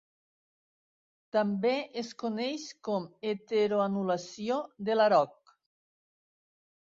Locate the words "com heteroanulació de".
2.87-4.97